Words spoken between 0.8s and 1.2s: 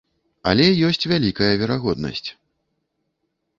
ёсць